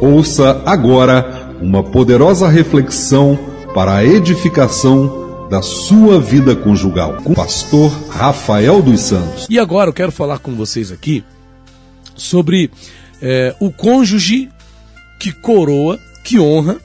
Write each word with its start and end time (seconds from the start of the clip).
Ouça 0.00 0.62
agora 0.64 1.56
uma 1.60 1.82
poderosa 1.82 2.48
reflexão 2.48 3.36
para 3.74 3.96
a 3.96 4.04
edificação 4.04 5.48
da 5.50 5.60
sua 5.60 6.20
vida 6.20 6.54
conjugal 6.54 7.14
com 7.14 7.32
o 7.32 7.34
pastor 7.34 7.90
Rafael 8.08 8.80
dos 8.80 9.00
Santos. 9.00 9.48
E 9.50 9.58
agora 9.58 9.90
eu 9.90 9.94
quero 9.94 10.12
falar 10.12 10.38
com 10.38 10.54
vocês 10.54 10.92
aqui 10.92 11.24
sobre 12.14 12.70
é, 13.20 13.56
o 13.58 13.72
cônjuge 13.72 14.48
que 15.18 15.32
coroa, 15.32 15.98
que 16.22 16.38
honra, 16.38 16.76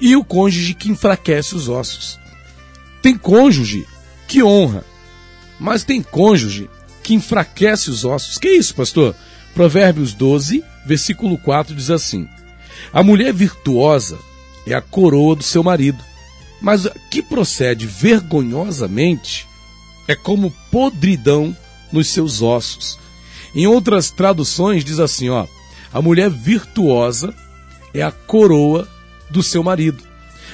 e 0.00 0.16
o 0.16 0.24
cônjuge 0.24 0.74
que 0.74 0.90
enfraquece 0.90 1.54
os 1.54 1.68
ossos. 1.68 2.18
Tem 3.00 3.16
cônjuge 3.16 3.86
que 4.26 4.42
honra, 4.42 4.84
mas 5.60 5.84
tem 5.84 6.02
cônjuge 6.02 6.68
que 7.00 7.14
enfraquece 7.14 7.90
os 7.90 8.04
ossos. 8.04 8.38
Que 8.38 8.48
isso, 8.48 8.74
pastor? 8.74 9.14
Provérbios 9.54 10.12
12, 10.14 10.64
versículo 10.84 11.38
4 11.38 11.74
diz 11.74 11.90
assim: 11.90 12.28
A 12.92 13.02
mulher 13.02 13.32
virtuosa 13.32 14.18
é 14.66 14.74
a 14.74 14.80
coroa 14.80 15.36
do 15.36 15.42
seu 15.42 15.62
marido, 15.62 16.02
mas 16.60 16.86
a 16.86 16.90
que 17.10 17.22
procede 17.22 17.86
vergonhosamente 17.86 19.46
é 20.06 20.14
como 20.14 20.52
podridão 20.70 21.56
nos 21.92 22.08
seus 22.08 22.42
ossos. 22.42 22.98
Em 23.54 23.66
outras 23.66 24.10
traduções 24.10 24.84
diz 24.84 24.98
assim, 24.98 25.28
ó: 25.28 25.46
A 25.92 26.00
mulher 26.00 26.30
virtuosa 26.30 27.34
é 27.92 28.02
a 28.02 28.10
coroa 28.10 28.88
do 29.30 29.42
seu 29.42 29.62
marido, 29.62 30.02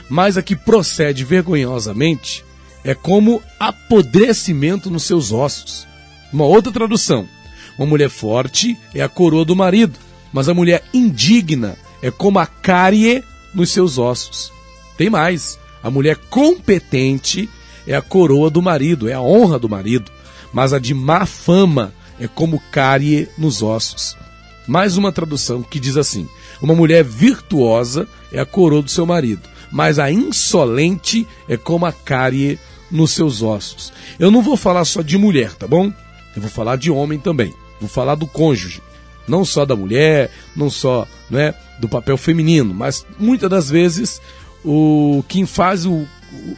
mas 0.08 0.36
a 0.36 0.42
que 0.42 0.56
procede 0.56 1.24
vergonhosamente 1.24 2.44
é 2.84 2.94
como 2.94 3.42
apodrecimento 3.58 4.90
nos 4.90 5.04
seus 5.04 5.32
ossos. 5.32 5.86
Uma 6.32 6.44
outra 6.44 6.72
tradução: 6.72 7.28
uma 7.76 7.86
mulher 7.86 8.10
forte 8.10 8.76
é 8.94 9.02
a 9.02 9.08
coroa 9.08 9.44
do 9.44 9.54
marido, 9.54 9.98
mas 10.32 10.48
a 10.48 10.54
mulher 10.54 10.84
indigna 10.92 11.76
é 12.02 12.10
como 12.10 12.38
a 12.38 12.46
cárie 12.46 13.22
nos 13.54 13.70
seus 13.70 13.98
ossos. 13.98 14.52
Tem 14.96 15.10
mais: 15.10 15.58
a 15.82 15.90
mulher 15.90 16.16
competente 16.30 17.48
é 17.86 17.94
a 17.94 18.02
coroa 18.02 18.50
do 18.50 18.62
marido, 18.62 19.08
é 19.08 19.14
a 19.14 19.20
honra 19.20 19.58
do 19.58 19.68
marido, 19.68 20.10
mas 20.52 20.72
a 20.72 20.78
de 20.78 20.94
má 20.94 21.24
fama 21.26 21.92
é 22.20 22.26
como 22.26 22.62
cárie 22.70 23.28
nos 23.38 23.62
ossos. 23.62 24.16
Mais 24.66 24.96
uma 24.96 25.12
tradução 25.12 25.62
que 25.62 25.80
diz 25.80 25.96
assim: 25.96 26.28
uma 26.60 26.74
mulher 26.74 27.02
virtuosa 27.02 28.06
é 28.32 28.40
a 28.40 28.46
coroa 28.46 28.82
do 28.82 28.90
seu 28.90 29.06
marido, 29.06 29.42
mas 29.70 29.98
a 29.98 30.10
insolente 30.10 31.26
é 31.48 31.56
como 31.56 31.86
a 31.86 31.92
cárie 31.92 32.58
nos 32.90 33.12
seus 33.12 33.42
ossos. 33.42 33.92
Eu 34.18 34.30
não 34.30 34.42
vou 34.42 34.56
falar 34.56 34.84
só 34.84 35.02
de 35.02 35.16
mulher, 35.16 35.54
tá 35.54 35.66
bom? 35.66 35.92
Eu 36.34 36.42
vou 36.42 36.50
falar 36.50 36.76
de 36.76 36.90
homem 36.90 37.18
também. 37.18 37.54
Vou 37.80 37.88
falar 37.88 38.14
do 38.14 38.26
cônjuge. 38.26 38.82
Não 39.28 39.44
só 39.44 39.64
da 39.64 39.76
mulher, 39.76 40.30
não 40.56 40.70
só 40.70 41.06
né, 41.30 41.54
do 41.78 41.88
papel 41.88 42.16
feminino, 42.16 42.72
mas 42.74 43.04
muitas 43.18 43.50
das 43.50 43.70
vezes 43.70 44.20
o 44.64 45.22
quem 45.28 45.46
faz 45.46 45.86
o, 45.86 46.06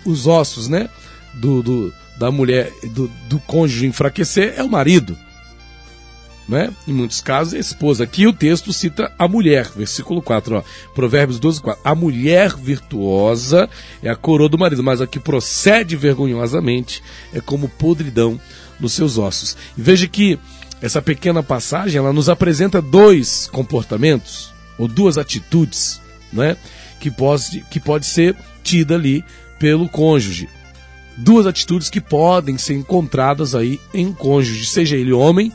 os 0.04 0.26
ossos 0.26 0.68
né, 0.68 0.88
do, 1.34 1.62
do 1.62 1.92
da 2.20 2.30
mulher, 2.30 2.70
do, 2.92 3.10
do 3.30 3.38
cônjuge 3.40 3.86
enfraquecer 3.86 4.52
é 4.54 4.62
o 4.62 4.68
marido. 4.68 5.16
Né? 6.46 6.70
Em 6.86 6.92
muitos 6.92 7.20
casos, 7.20 7.54
a 7.54 7.58
esposa. 7.58 8.04
Aqui 8.04 8.26
o 8.26 8.32
texto 8.32 8.74
cita 8.74 9.10
a 9.18 9.26
mulher, 9.26 9.70
versículo 9.74 10.20
4, 10.20 10.56
ó, 10.56 10.62
Provérbios 10.94 11.38
12, 11.38 11.62
4. 11.62 11.80
A 11.82 11.94
mulher 11.94 12.54
virtuosa 12.56 13.70
é 14.02 14.10
a 14.10 14.16
coroa 14.16 14.50
do 14.50 14.58
marido, 14.58 14.82
mas 14.82 15.00
a 15.00 15.06
que 15.06 15.18
procede 15.18 15.96
vergonhosamente 15.96 17.02
é 17.32 17.40
como 17.40 17.68
podridão 17.68 18.38
nos 18.78 18.92
seus 18.92 19.16
ossos. 19.16 19.56
E 19.78 19.80
veja 19.80 20.06
que 20.06 20.38
essa 20.82 21.02
pequena 21.02 21.42
passagem 21.42 21.98
ela 21.98 22.12
nos 22.12 22.28
apresenta 22.28 22.80
dois 22.80 23.48
comportamentos 23.52 24.52
ou 24.78 24.88
duas 24.88 25.18
atitudes, 25.18 26.00
né, 26.32 26.56
que 26.98 27.10
pode 27.10 27.64
que 27.70 27.78
pode 27.78 28.06
ser 28.06 28.36
tida 28.62 28.94
ali 28.94 29.24
pelo 29.58 29.88
cônjuge. 29.88 30.48
Duas 31.16 31.46
atitudes 31.46 31.90
que 31.90 32.00
podem 32.00 32.56
ser 32.56 32.74
encontradas 32.74 33.54
aí 33.54 33.78
em 33.92 34.06
um 34.06 34.12
cônjuge, 34.12 34.64
seja 34.66 34.96
ele 34.96 35.12
homem 35.12 35.52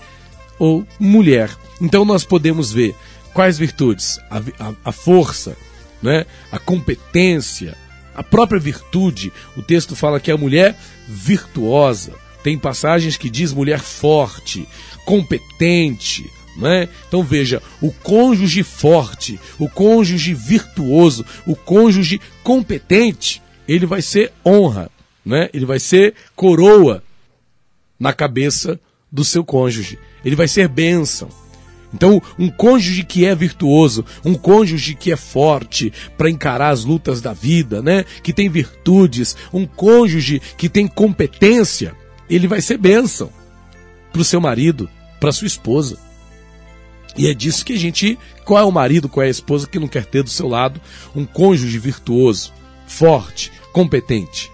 ou 0.59 0.85
mulher. 0.99 1.49
Então 1.81 2.05
nós 2.05 2.23
podemos 2.23 2.71
ver 2.71 2.95
quais 3.33 3.57
virtudes? 3.57 4.19
A, 4.29 4.37
a, 4.37 4.73
a 4.85 4.91
força, 4.91 5.57
né? 6.01 6.25
a 6.51 6.59
competência, 6.59 7.75
a 8.15 8.23
própria 8.23 8.59
virtude. 8.59 9.31
O 9.57 9.61
texto 9.61 9.95
fala 9.95 10.19
que 10.19 10.31
a 10.31 10.37
mulher 10.37 10.77
virtuosa. 11.07 12.13
Tem 12.45 12.59
passagens 12.59 13.17
que 13.17 13.27
diz 13.27 13.51
mulher 13.51 13.79
forte, 13.79 14.67
competente, 15.03 16.29
né? 16.55 16.87
Então 17.07 17.23
veja, 17.23 17.59
o 17.81 17.91
cônjuge 17.91 18.61
forte, 18.61 19.39
o 19.57 19.67
cônjuge 19.67 20.35
virtuoso, 20.35 21.25
o 21.47 21.55
cônjuge 21.55 22.21
competente, 22.43 23.41
ele 23.67 23.87
vai 23.87 23.99
ser 23.99 24.31
honra, 24.45 24.91
né? 25.25 25.49
Ele 25.55 25.65
vai 25.65 25.79
ser 25.79 26.13
coroa 26.35 27.01
na 27.99 28.13
cabeça 28.13 28.79
do 29.11 29.23
seu 29.23 29.43
cônjuge. 29.43 29.97
Ele 30.23 30.35
vai 30.35 30.47
ser 30.47 30.67
bênção. 30.67 31.29
Então, 31.91 32.21
um 32.37 32.51
cônjuge 32.51 33.01
que 33.05 33.25
é 33.25 33.33
virtuoso, 33.33 34.05
um 34.23 34.35
cônjuge 34.35 34.93
que 34.93 35.11
é 35.11 35.15
forte 35.15 35.91
para 36.15 36.29
encarar 36.29 36.69
as 36.69 36.85
lutas 36.85 37.21
da 37.21 37.33
vida, 37.33 37.81
né? 37.81 38.05
Que 38.21 38.31
tem 38.31 38.49
virtudes, 38.49 39.35
um 39.51 39.65
cônjuge 39.65 40.39
que 40.55 40.69
tem 40.69 40.87
competência, 40.87 41.95
ele 42.29 42.47
vai 42.47 42.61
ser 42.61 42.77
bênção 42.77 43.31
para 44.11 44.21
o 44.21 44.25
seu 44.25 44.39
marido, 44.39 44.89
para 45.19 45.31
sua 45.31 45.47
esposa. 45.47 45.97
E 47.17 47.27
é 47.27 47.33
disso 47.33 47.65
que 47.65 47.73
a 47.73 47.77
gente. 47.77 48.17
Qual 48.43 48.59
é 48.59 48.63
o 48.63 48.71
marido, 48.71 49.09
qual 49.09 49.23
é 49.23 49.27
a 49.27 49.31
esposa 49.31 49.67
que 49.67 49.79
não 49.79 49.87
quer 49.87 50.05
ter 50.05 50.23
do 50.23 50.29
seu 50.29 50.47
lado 50.47 50.79
um 51.15 51.25
cônjuge 51.25 51.79
virtuoso, 51.79 52.53
forte, 52.87 53.51
competente? 53.71 54.51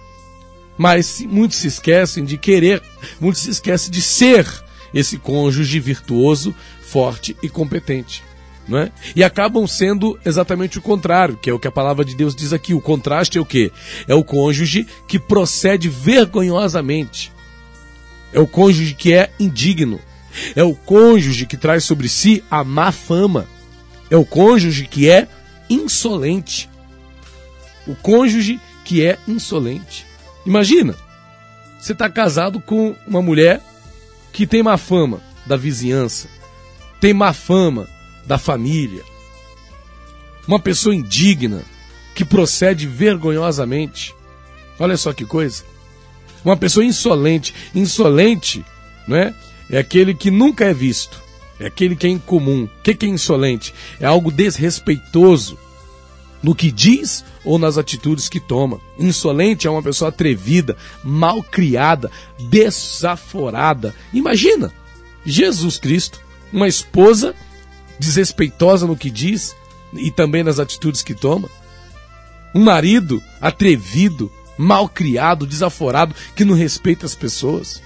Mas 0.77 1.21
muitos 1.21 1.57
se 1.57 1.67
esquecem 1.67 2.23
de 2.23 2.37
querer, 2.37 2.81
muitos 3.19 3.41
se 3.41 3.49
esquecem 3.49 3.91
de 3.91 4.01
ser 4.01 4.47
esse 4.93 5.17
cônjuge 5.17 5.79
virtuoso, 5.79 6.55
forte 6.81 7.35
e 7.43 7.49
competente. 7.49 8.23
Não 8.67 8.77
é? 8.77 8.91
E 9.15 9.23
acabam 9.23 9.67
sendo 9.67 10.19
exatamente 10.25 10.77
o 10.77 10.81
contrário, 10.81 11.35
que 11.35 11.49
é 11.49 11.53
o 11.53 11.59
que 11.59 11.67
a 11.67 11.71
palavra 11.71 12.05
de 12.05 12.15
Deus 12.15 12.35
diz 12.35 12.53
aqui. 12.53 12.73
O 12.73 12.81
contraste 12.81 13.37
é 13.37 13.41
o 13.41 13.45
quê? 13.45 13.71
É 14.07 14.15
o 14.15 14.23
cônjuge 14.23 14.87
que 15.07 15.19
procede 15.19 15.89
vergonhosamente. 15.89 17.31
É 18.33 18.39
o 18.39 18.47
cônjuge 18.47 18.93
que 18.93 19.13
é 19.13 19.31
indigno. 19.39 19.99
É 20.55 20.63
o 20.63 20.73
cônjuge 20.73 21.45
que 21.45 21.57
traz 21.57 21.83
sobre 21.83 22.07
si 22.07 22.43
a 22.49 22.63
má 22.63 22.91
fama. 22.91 23.47
É 24.09 24.15
o 24.15 24.25
cônjuge 24.25 24.87
que 24.87 25.09
é 25.09 25.27
insolente. 25.69 26.69
O 27.87 27.95
cônjuge 27.95 28.59
que 28.83 29.05
é 29.05 29.17
insolente. 29.27 30.05
Imagina, 30.45 30.95
você 31.79 31.93
está 31.93 32.09
casado 32.09 32.59
com 32.59 32.95
uma 33.07 33.21
mulher 33.21 33.61
que 34.31 34.47
tem 34.47 34.63
má 34.63 34.77
fama 34.77 35.21
da 35.45 35.57
vizinhança, 35.57 36.27
tem 36.99 37.13
má 37.13 37.33
fama 37.33 37.87
da 38.25 38.37
família, 38.37 39.03
uma 40.47 40.59
pessoa 40.59 40.95
indigna 40.95 41.63
que 42.13 42.25
procede 42.25 42.87
vergonhosamente. 42.87 44.13
Olha 44.79 44.97
só 44.97 45.13
que 45.13 45.25
coisa. 45.25 45.63
Uma 46.43 46.57
pessoa 46.57 46.85
insolente. 46.85 47.53
Insolente, 47.73 48.65
não 49.07 49.17
é? 49.17 49.33
É 49.69 49.77
aquele 49.77 50.13
que 50.13 50.31
nunca 50.31 50.65
é 50.65 50.73
visto. 50.73 51.21
É 51.59 51.67
aquele 51.67 51.95
que 51.95 52.07
é 52.07 52.09
incomum. 52.09 52.63
O 52.63 52.81
que 52.81 53.05
é 53.05 53.09
insolente? 53.09 53.73
É 53.99 54.05
algo 54.05 54.31
desrespeitoso 54.31 55.57
no 56.41 56.55
que 56.55 56.71
diz 56.71 57.23
ou 57.43 57.59
nas 57.59 57.77
atitudes 57.77 58.27
que 58.27 58.39
toma. 58.39 58.79
Insolente 58.97 59.67
é 59.67 59.69
uma 59.69 59.83
pessoa 59.83 60.09
atrevida, 60.09 60.75
mal 61.03 61.43
criada, 61.43 62.09
desaforada. 62.49 63.93
Imagina 64.13 64.73
Jesus 65.25 65.77
Cristo, 65.77 66.19
uma 66.51 66.67
esposa 66.67 67.35
desrespeitosa 67.99 68.87
no 68.87 68.97
que 68.97 69.11
diz 69.11 69.55
e 69.93 70.09
também 70.09 70.43
nas 70.43 70.59
atitudes 70.59 71.03
que 71.03 71.13
toma. 71.13 71.49
Um 72.53 72.63
marido 72.63 73.21
atrevido, 73.39 74.31
mal 74.61 74.87
criado, 74.87 75.47
desaforado, 75.47 76.15
que 76.35 76.45
não 76.45 76.53
respeita 76.53 77.05
as 77.05 77.15
pessoas. 77.15 77.81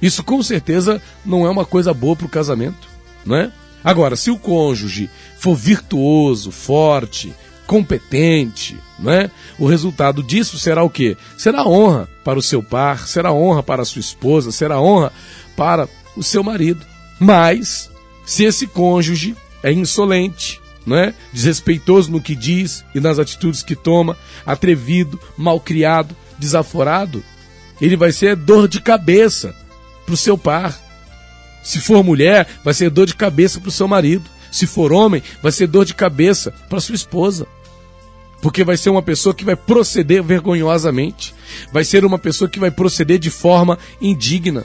Isso 0.00 0.22
com 0.22 0.42
certeza 0.42 1.00
não 1.24 1.46
é 1.46 1.50
uma 1.50 1.64
coisa 1.64 1.94
boa 1.94 2.14
para 2.14 2.26
o 2.26 2.30
casamento, 2.30 2.88
não 3.24 3.36
é? 3.36 3.50
Agora, 3.82 4.14
se 4.14 4.30
o 4.30 4.38
cônjuge 4.38 5.08
for 5.38 5.56
virtuoso, 5.56 6.52
forte, 6.52 7.34
competente, 7.66 8.76
né? 8.98 9.30
O 9.58 9.66
resultado 9.66 10.22
disso 10.22 10.58
será 10.58 10.84
o 10.84 10.90
quê? 10.90 11.16
Será 11.36 11.66
honra 11.66 12.08
para 12.22 12.38
o 12.38 12.42
seu 12.42 12.62
par, 12.62 13.08
será 13.08 13.32
honra 13.32 13.62
para 13.62 13.82
a 13.82 13.84
sua 13.84 14.00
esposa, 14.00 14.52
será 14.52 14.80
honra 14.80 15.12
para 15.56 15.88
o 16.16 16.22
seu 16.22 16.44
marido. 16.44 16.84
Mas 17.18 17.90
se 18.24 18.44
esse 18.44 18.66
cônjuge 18.66 19.34
é 19.62 19.72
insolente, 19.72 20.61
né? 20.86 21.14
desrespeitoso 21.32 22.10
no 22.10 22.20
que 22.20 22.34
diz 22.34 22.84
e 22.94 23.00
nas 23.00 23.18
atitudes 23.18 23.62
que 23.62 23.76
toma, 23.76 24.16
atrevido, 24.44 25.18
malcriado, 25.36 26.16
desaforado, 26.38 27.22
ele 27.80 27.96
vai 27.96 28.12
ser 28.12 28.36
dor 28.36 28.68
de 28.68 28.80
cabeça 28.80 29.54
para 30.04 30.14
o 30.14 30.16
seu 30.16 30.36
par. 30.36 30.78
Se 31.62 31.80
for 31.80 32.02
mulher, 32.02 32.46
vai 32.64 32.74
ser 32.74 32.90
dor 32.90 33.06
de 33.06 33.14
cabeça 33.14 33.60
para 33.60 33.68
o 33.68 33.72
seu 33.72 33.86
marido. 33.86 34.28
Se 34.50 34.66
for 34.66 34.92
homem, 34.92 35.22
vai 35.42 35.52
ser 35.52 35.66
dor 35.66 35.84
de 35.84 35.94
cabeça 35.94 36.52
para 36.68 36.80
sua 36.80 36.94
esposa. 36.94 37.46
Porque 38.40 38.64
vai 38.64 38.76
ser 38.76 38.90
uma 38.90 39.02
pessoa 39.02 39.34
que 39.34 39.44
vai 39.44 39.54
proceder 39.54 40.22
vergonhosamente. 40.22 41.32
Vai 41.72 41.84
ser 41.84 42.04
uma 42.04 42.18
pessoa 42.18 42.50
que 42.50 42.58
vai 42.58 42.70
proceder 42.70 43.18
de 43.18 43.30
forma 43.30 43.78
indigna, 44.00 44.64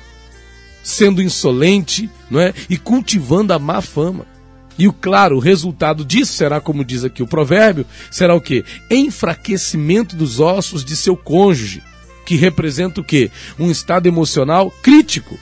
sendo 0.83 1.21
insolente, 1.21 2.09
não 2.29 2.39
é? 2.39 2.53
E 2.69 2.77
cultivando 2.77 3.53
a 3.53 3.59
má 3.59 3.81
fama. 3.81 4.25
E 4.77 4.88
o 4.88 4.94
claro, 4.94 5.38
o 5.38 5.39
resultado 5.39 6.06
disso 6.06 6.33
será, 6.33 6.62
como 6.62 6.85
diz 6.85 7.03
aqui 7.03 7.24
o 7.24 7.27
provérbio, 7.27 7.85
será 8.12 8.35
o 8.35 8.41
quê? 8.41 8.63
Enfraquecimento 8.91 10.15
dos 10.15 10.39
ossos 10.39 10.85
de 10.85 10.95
seu 10.95 11.18
cônjuge, 11.18 11.81
que 12.25 12.35
representa 12.35 13.01
o 13.01 13.03
quê? 13.03 13.31
Um 13.57 13.71
estado 13.71 14.07
emocional 14.07 14.69
crítico, 14.83 15.38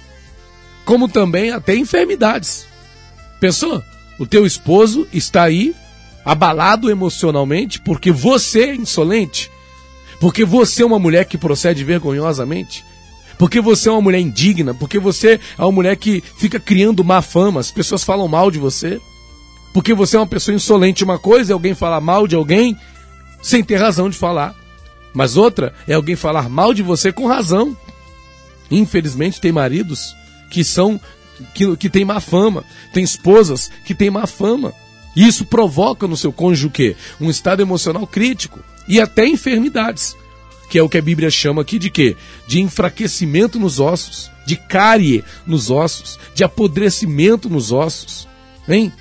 como 0.85 1.09
também 1.09 1.51
até 1.51 1.75
enfermidades. 1.75 2.65
Pensou? 3.39 3.83
O 4.17 4.25
teu 4.25 4.45
esposo 4.45 5.05
está 5.11 5.43
aí 5.43 5.75
abalado 6.23 6.89
emocionalmente 6.89 7.81
porque 7.81 8.11
você 8.11 8.69
é 8.69 8.75
insolente, 8.75 9.51
porque 10.19 10.45
você 10.45 10.81
é 10.81 10.85
uma 10.85 10.97
mulher 10.97 11.25
que 11.25 11.37
procede 11.37 11.83
vergonhosamente, 11.83 12.85
porque 13.37 13.59
você 13.59 13.89
é 13.89 13.91
uma 13.91 14.01
mulher 14.01 14.19
indigna, 14.19 14.73
porque 14.73 14.97
você 14.97 15.39
é 15.57 15.61
uma 15.61 15.71
mulher 15.71 15.97
que 15.97 16.23
fica 16.37 16.59
criando 16.59 17.03
má 17.03 17.21
fama, 17.21 17.59
as 17.59 17.69
pessoas 17.69 18.03
falam 18.03 18.27
mal 18.27 18.49
de 18.49 18.57
você, 18.57 19.01
porque 19.75 19.93
você 19.93 20.15
é 20.15 20.19
uma 20.21 20.25
pessoa 20.25 20.55
insolente. 20.55 21.03
Uma 21.03 21.19
coisa 21.19 21.51
é 21.51 21.53
alguém 21.53 21.75
falar 21.75 21.99
mal 21.99 22.25
de 22.29 22.33
alguém 22.33 22.77
sem 23.41 23.61
ter 23.61 23.75
razão 23.75 24.09
de 24.09 24.17
falar, 24.17 24.55
mas 25.13 25.35
outra 25.35 25.73
é 25.85 25.93
alguém 25.93 26.15
falar 26.15 26.47
mal 26.47 26.73
de 26.73 26.81
você 26.81 27.11
com 27.11 27.27
razão. 27.27 27.75
Infelizmente, 28.71 29.41
tem 29.41 29.51
maridos 29.51 30.15
que 30.49 30.63
são 30.63 30.97
que, 31.53 31.75
que 31.75 31.89
têm 31.89 32.05
má 32.05 32.21
fama, 32.21 32.63
tem 32.93 33.03
esposas 33.03 33.69
que 33.83 33.93
têm 33.93 34.09
má 34.09 34.25
fama. 34.25 34.73
E 35.13 35.27
isso 35.27 35.43
provoca 35.43 36.07
no 36.07 36.15
seu 36.15 36.31
cônjuge 36.31 36.67
o 36.67 36.71
quê? 36.71 36.95
Um 37.19 37.29
estado 37.29 37.61
emocional 37.61 38.07
crítico 38.07 38.61
e 38.87 39.01
até 39.01 39.27
enfermidades, 39.27 40.15
que 40.69 40.79
é 40.79 40.83
o 40.83 40.87
que 40.87 40.99
a 40.99 41.01
Bíblia 41.01 41.29
chama 41.29 41.61
aqui 41.61 41.77
de 41.77 41.89
quê? 41.89 42.15
De 42.47 42.61
enfraquecimento 42.61 43.59
nos 43.59 43.81
ossos, 43.81 44.31
de 44.47 44.55
cárie 44.55 45.21
nos 45.45 45.69
ossos, 45.69 46.17
de 46.33 46.45
apodrecimento 46.45 47.49
nos 47.49 47.73
ossos. 47.73 48.25
Hein? 48.69 48.93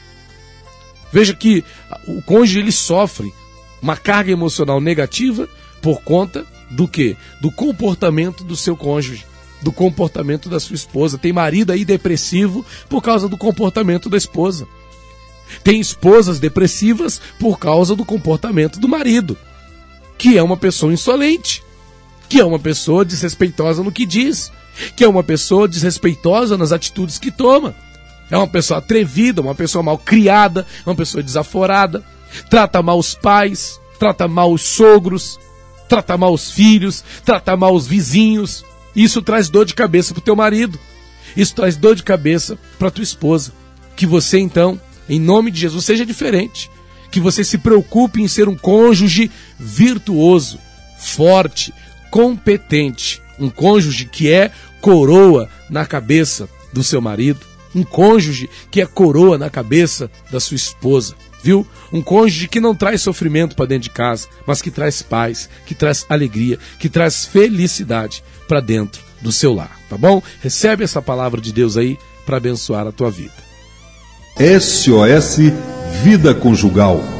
Veja 1.14 1.32
que 1.32 1.62
o 2.08 2.20
cônjuge 2.20 2.58
ele 2.58 2.72
sofre 2.72 3.32
uma 3.80 3.96
carga 3.96 4.32
emocional 4.32 4.80
negativa 4.80 5.48
por 5.80 6.02
conta 6.02 6.44
do 6.72 6.88
quê? 6.88 7.16
Do 7.40 7.52
comportamento 7.52 8.42
do 8.42 8.56
seu 8.56 8.76
cônjuge 8.76 9.24
do 9.62 9.70
comportamento 9.70 10.48
da 10.48 10.58
sua 10.58 10.74
esposa. 10.74 11.16
Tem 11.16 11.32
marido 11.32 11.70
aí 11.70 11.84
depressivo 11.84 12.66
por 12.88 13.00
causa 13.00 13.28
do 13.28 13.38
comportamento 13.38 14.10
da 14.10 14.16
esposa. 14.16 14.66
Tem 15.62 15.78
esposas 15.78 16.40
depressivas 16.40 17.20
por 17.38 17.60
causa 17.60 17.94
do 17.94 18.04
comportamento 18.04 18.80
do 18.80 18.88
marido, 18.88 19.38
que 20.18 20.36
é 20.36 20.42
uma 20.42 20.56
pessoa 20.56 20.92
insolente, 20.92 21.62
que 22.28 22.40
é 22.40 22.44
uma 22.44 22.58
pessoa 22.58 23.04
desrespeitosa 23.04 23.84
no 23.84 23.92
que 23.92 24.04
diz, 24.04 24.50
que 24.96 25.04
é 25.04 25.08
uma 25.08 25.22
pessoa 25.22 25.68
desrespeitosa 25.68 26.58
nas 26.58 26.72
atitudes 26.72 27.20
que 27.20 27.30
toma. 27.30 27.72
É 28.30 28.36
uma 28.36 28.46
pessoa 28.46 28.78
atrevida, 28.78 29.42
uma 29.42 29.54
pessoa 29.54 29.82
mal 29.82 29.98
criada, 29.98 30.66
uma 30.86 30.94
pessoa 30.94 31.22
desaforada, 31.22 32.02
trata 32.48 32.82
mal 32.82 32.98
os 32.98 33.14
pais, 33.14 33.80
trata 33.98 34.26
mal 34.26 34.52
os 34.52 34.62
sogros, 34.62 35.38
trata 35.88 36.16
mal 36.16 36.32
os 36.32 36.50
filhos, 36.50 37.04
trata 37.24 37.56
mal 37.56 37.74
os 37.74 37.86
vizinhos. 37.86 38.64
Isso 38.94 39.22
traz 39.22 39.48
dor 39.48 39.64
de 39.64 39.74
cabeça 39.74 40.14
para 40.14 40.20
o 40.20 40.24
teu 40.24 40.36
marido. 40.36 40.78
Isso 41.36 41.54
traz 41.54 41.76
dor 41.76 41.94
de 41.94 42.02
cabeça 42.02 42.58
para 42.78 42.90
tua 42.90 43.02
esposa. 43.04 43.52
Que 43.96 44.06
você 44.06 44.38
então, 44.38 44.80
em 45.08 45.20
nome 45.20 45.50
de 45.50 45.60
Jesus, 45.60 45.84
seja 45.84 46.06
diferente. 46.06 46.70
Que 47.10 47.20
você 47.20 47.44
se 47.44 47.58
preocupe 47.58 48.22
em 48.22 48.28
ser 48.28 48.48
um 48.48 48.56
cônjuge 48.56 49.30
virtuoso, 49.58 50.58
forte, 50.98 51.72
competente, 52.10 53.22
um 53.38 53.48
cônjuge 53.48 54.06
que 54.06 54.30
é 54.30 54.50
coroa 54.80 55.48
na 55.70 55.86
cabeça 55.86 56.48
do 56.72 56.82
seu 56.82 57.00
marido, 57.00 57.40
um 57.74 57.82
cônjuge 57.82 58.48
que 58.70 58.80
é 58.80 58.86
coroa 58.86 59.36
na 59.36 59.50
cabeça 59.50 60.10
da 60.30 60.40
sua 60.40 60.56
esposa 60.56 61.14
viu? 61.44 61.66
Um 61.92 62.00
cônjuge 62.00 62.48
que 62.48 62.58
não 62.58 62.74
traz 62.74 63.02
sofrimento 63.02 63.54
para 63.54 63.66
dentro 63.66 63.84
de 63.84 63.90
casa, 63.90 64.26
mas 64.46 64.62
que 64.62 64.70
traz 64.70 65.02
paz, 65.02 65.50
que 65.66 65.74
traz 65.74 66.06
alegria, 66.08 66.58
que 66.78 66.88
traz 66.88 67.26
felicidade 67.26 68.24
para 68.48 68.60
dentro 68.60 69.02
do 69.20 69.30
seu 69.30 69.52
lar, 69.52 69.78
tá 69.90 69.98
bom? 69.98 70.22
Recebe 70.40 70.82
essa 70.82 71.02
palavra 71.02 71.40
de 71.40 71.52
Deus 71.52 71.76
aí 71.76 71.98
para 72.24 72.38
abençoar 72.38 72.86
a 72.86 72.92
tua 72.92 73.10
vida. 73.10 73.34
SOS 74.38 75.52
Vida 76.02 76.34
Conjugal 76.34 77.13